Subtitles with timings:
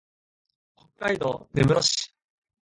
[0.97, 2.09] 北海道根室市